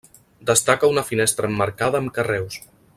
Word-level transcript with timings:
Destaca 0.51 0.89
una 0.93 1.03
finestra 1.11 1.51
emmarcada 1.53 2.03
amb 2.05 2.17
carreus. 2.19 2.63